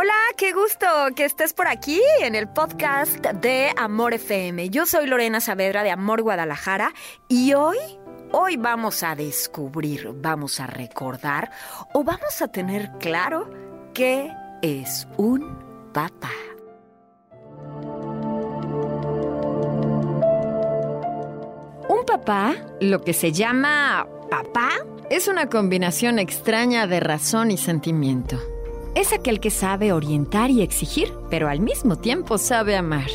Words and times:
Hola, 0.00 0.14
qué 0.36 0.52
gusto 0.52 0.86
que 1.16 1.24
estés 1.24 1.52
por 1.52 1.66
aquí 1.66 2.00
en 2.20 2.36
el 2.36 2.48
podcast 2.48 3.18
de 3.18 3.72
Amor 3.76 4.14
FM. 4.14 4.70
Yo 4.70 4.86
soy 4.86 5.08
Lorena 5.08 5.40
Saavedra 5.40 5.82
de 5.82 5.90
Amor 5.90 6.22
Guadalajara 6.22 6.92
y 7.26 7.54
hoy 7.54 7.76
Hoy 8.30 8.56
vamos 8.56 9.02
a 9.02 9.16
descubrir, 9.16 10.08
vamos 10.14 10.60
a 10.60 10.68
recordar 10.68 11.50
o 11.94 12.04
vamos 12.04 12.40
a 12.40 12.46
tener 12.46 12.92
claro 13.00 13.50
qué 13.92 14.30
es 14.62 15.08
un 15.16 15.90
papá. 15.92 16.30
Un 21.88 22.04
papá, 22.06 22.54
lo 22.80 23.02
que 23.02 23.14
se 23.14 23.32
llama 23.32 24.06
papá, 24.30 24.68
es 25.10 25.26
una 25.26 25.48
combinación 25.48 26.20
extraña 26.20 26.86
de 26.86 27.00
razón 27.00 27.50
y 27.50 27.56
sentimiento. 27.56 28.38
Es 28.98 29.12
aquel 29.12 29.38
que 29.38 29.50
sabe 29.50 29.92
orientar 29.92 30.50
y 30.50 30.60
exigir, 30.60 31.14
pero 31.30 31.48
al 31.48 31.60
mismo 31.60 31.94
tiempo 31.94 32.36
sabe 32.36 32.76
amar. 32.76 33.06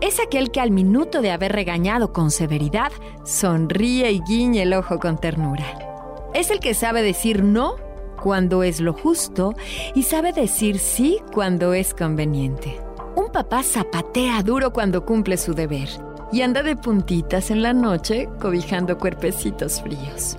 Es 0.00 0.18
aquel 0.18 0.50
que 0.50 0.58
al 0.58 0.72
minuto 0.72 1.22
de 1.22 1.30
haber 1.30 1.52
regañado 1.52 2.12
con 2.12 2.32
severidad, 2.32 2.90
sonríe 3.22 4.10
y 4.10 4.20
guiña 4.26 4.64
el 4.64 4.72
ojo 4.72 4.98
con 4.98 5.18
ternura. 5.18 6.32
Es 6.34 6.50
el 6.50 6.58
que 6.58 6.74
sabe 6.74 7.00
decir 7.02 7.44
no 7.44 7.76
cuando 8.20 8.64
es 8.64 8.80
lo 8.80 8.92
justo 8.92 9.54
y 9.94 10.02
sabe 10.02 10.32
decir 10.32 10.80
sí 10.80 11.18
cuando 11.32 11.74
es 11.74 11.94
conveniente. 11.94 12.80
Un 13.14 13.30
papá 13.30 13.62
zapatea 13.62 14.42
duro 14.42 14.72
cuando 14.72 15.06
cumple 15.06 15.36
su 15.36 15.54
deber 15.54 15.90
y 16.32 16.42
anda 16.42 16.64
de 16.64 16.74
puntitas 16.74 17.52
en 17.52 17.62
la 17.62 17.72
noche 17.72 18.28
cobijando 18.40 18.98
cuerpecitos 18.98 19.80
fríos. 19.80 20.36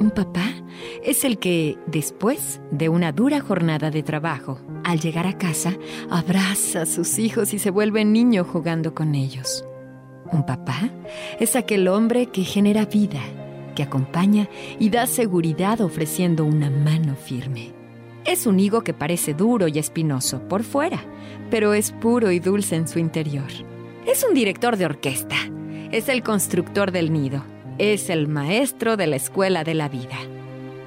Un 0.00 0.10
papá 0.10 0.54
es 1.04 1.24
el 1.24 1.38
que, 1.38 1.76
después 1.86 2.62
de 2.70 2.88
una 2.88 3.12
dura 3.12 3.40
jornada 3.40 3.90
de 3.90 4.02
trabajo, 4.02 4.58
al 4.82 4.98
llegar 4.98 5.26
a 5.26 5.36
casa, 5.36 5.76
abraza 6.08 6.82
a 6.82 6.86
sus 6.86 7.18
hijos 7.18 7.52
y 7.52 7.58
se 7.58 7.70
vuelve 7.70 8.06
niño 8.06 8.44
jugando 8.44 8.94
con 8.94 9.14
ellos. 9.14 9.62
Un 10.32 10.46
papá 10.46 10.90
es 11.38 11.54
aquel 11.54 11.86
hombre 11.86 12.26
que 12.26 12.44
genera 12.44 12.86
vida, 12.86 13.20
que 13.74 13.82
acompaña 13.82 14.48
y 14.78 14.88
da 14.88 15.06
seguridad 15.06 15.82
ofreciendo 15.82 16.46
una 16.46 16.70
mano 16.70 17.14
firme. 17.14 17.74
Es 18.24 18.46
un 18.46 18.58
higo 18.58 18.82
que 18.82 18.94
parece 18.94 19.34
duro 19.34 19.68
y 19.68 19.78
espinoso 19.78 20.48
por 20.48 20.62
fuera, 20.62 21.04
pero 21.50 21.74
es 21.74 21.92
puro 21.92 22.30
y 22.30 22.40
dulce 22.40 22.76
en 22.76 22.88
su 22.88 22.98
interior. 22.98 23.50
Es 24.06 24.24
un 24.26 24.32
director 24.32 24.78
de 24.78 24.86
orquesta, 24.86 25.36
es 25.92 26.08
el 26.08 26.22
constructor 26.22 26.90
del 26.90 27.12
nido, 27.12 27.44
es 27.80 28.10
el 28.10 28.28
maestro 28.28 28.98
de 28.98 29.06
la 29.06 29.16
escuela 29.16 29.64
de 29.64 29.72
la 29.72 29.88
vida. 29.88 30.18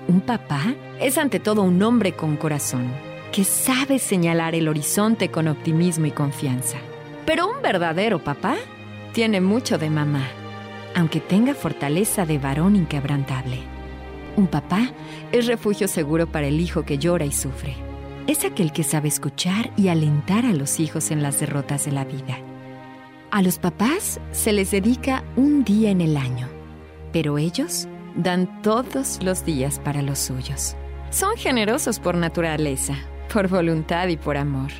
Un 0.07 0.21
papá 0.21 0.75
es 1.01 1.17
ante 1.17 1.39
todo 1.39 1.63
un 1.63 1.81
hombre 1.81 2.13
con 2.13 2.37
corazón, 2.37 2.91
que 3.31 3.43
sabe 3.43 3.97
señalar 3.97 4.53
el 4.53 4.67
horizonte 4.67 5.31
con 5.31 5.47
optimismo 5.47 6.05
y 6.05 6.11
confianza. 6.11 6.77
Pero 7.25 7.47
un 7.47 7.63
verdadero 7.63 8.23
papá 8.23 8.57
tiene 9.11 9.41
mucho 9.41 9.79
de 9.79 9.89
mamá, 9.89 10.27
aunque 10.95 11.19
tenga 11.19 11.55
fortaleza 11.55 12.27
de 12.27 12.37
varón 12.37 12.75
inquebrantable. 12.75 13.57
Un 14.37 14.45
papá 14.45 14.91
es 15.31 15.47
refugio 15.47 15.87
seguro 15.87 16.27
para 16.27 16.45
el 16.45 16.59
hijo 16.59 16.83
que 16.83 16.99
llora 16.99 17.25
y 17.25 17.31
sufre. 17.31 17.75
Es 18.27 18.45
aquel 18.45 18.71
que 18.71 18.83
sabe 18.83 19.07
escuchar 19.07 19.71
y 19.77 19.87
alentar 19.87 20.45
a 20.45 20.53
los 20.53 20.79
hijos 20.79 21.09
en 21.09 21.23
las 21.23 21.39
derrotas 21.39 21.85
de 21.85 21.91
la 21.91 22.05
vida. 22.05 22.37
A 23.31 23.41
los 23.41 23.57
papás 23.57 24.19
se 24.31 24.53
les 24.53 24.69
dedica 24.69 25.23
un 25.35 25.63
día 25.63 25.89
en 25.89 25.99
el 25.99 26.17
año 26.17 26.52
pero 27.13 27.37
ellos 27.37 27.87
dan 28.15 28.61
todos 28.61 29.23
los 29.23 29.45
días 29.45 29.79
para 29.79 30.01
los 30.01 30.19
suyos. 30.19 30.75
Son 31.11 31.37
generosos 31.37 31.99
por 31.99 32.15
naturaleza, 32.15 32.95
por 33.31 33.47
voluntad 33.47 34.07
y 34.07 34.17
por 34.17 34.35
amor. 34.35 34.71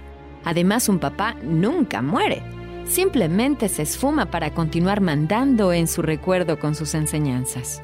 Además, 0.43 0.89
un 0.89 0.99
papá 0.99 1.35
nunca 1.43 2.01
muere. 2.01 2.41
Simplemente 2.85 3.69
se 3.69 3.83
esfuma 3.83 4.25
para 4.25 4.53
continuar 4.53 4.99
mandando 4.99 5.71
en 5.71 5.87
su 5.87 6.01
recuerdo 6.01 6.59
con 6.59 6.75
sus 6.75 6.95
enseñanzas. 6.95 7.81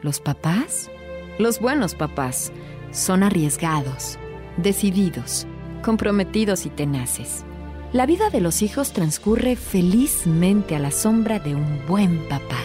Los 0.00 0.20
papás, 0.20 0.90
los 1.38 1.60
buenos 1.60 1.94
papás, 1.94 2.50
son 2.92 3.22
arriesgados, 3.22 4.18
decididos, 4.56 5.46
comprometidos 5.82 6.64
y 6.64 6.70
tenaces. 6.70 7.44
La 7.92 8.06
vida 8.06 8.30
de 8.30 8.40
los 8.40 8.62
hijos 8.62 8.92
transcurre 8.92 9.56
felizmente 9.56 10.76
a 10.76 10.78
la 10.78 10.92
sombra 10.92 11.40
de 11.40 11.54
un 11.54 11.86
buen 11.86 12.26
papá 12.28 12.58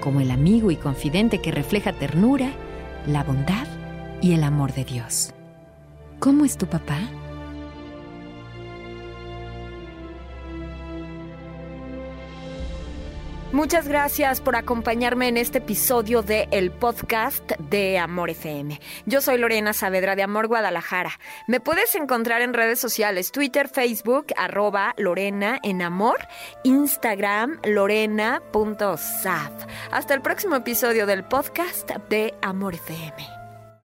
como 0.00 0.20
el 0.20 0.30
amigo 0.30 0.70
y 0.70 0.76
confidente 0.76 1.40
que 1.40 1.50
refleja 1.50 1.92
ternura, 1.92 2.50
la 3.06 3.24
bondad 3.24 3.66
y 4.20 4.32
el 4.32 4.42
amor 4.42 4.72
de 4.72 4.84
Dios. 4.84 5.32
¿Cómo 6.18 6.44
es 6.44 6.56
tu 6.56 6.66
papá? 6.66 6.98
Muchas 13.52 13.88
gracias 13.88 14.42
por 14.42 14.56
acompañarme 14.56 15.26
en 15.26 15.38
este 15.38 15.58
episodio 15.58 16.20
de 16.20 16.48
el 16.50 16.70
podcast 16.70 17.50
de 17.52 17.98
Amor 17.98 18.28
FM. 18.28 18.78
Yo 19.06 19.22
soy 19.22 19.38
Lorena 19.38 19.72
Saavedra 19.72 20.14
de 20.16 20.22
Amor 20.22 20.48
Guadalajara. 20.48 21.12
Me 21.46 21.58
puedes 21.58 21.94
encontrar 21.94 22.42
en 22.42 22.52
redes 22.52 22.78
sociales, 22.78 23.32
Twitter, 23.32 23.68
Facebook, 23.68 24.26
arroba 24.36 24.94
Lorena 24.98 25.58
en 25.62 25.80
Amor, 25.80 26.18
Instagram, 26.62 27.58
lorena.saf. 27.64 29.52
Hasta 29.92 30.12
el 30.12 30.20
próximo 30.20 30.56
episodio 30.56 31.06
del 31.06 31.24
podcast 31.24 31.90
de 32.10 32.34
Amor 32.42 32.74
FM. 32.74 33.37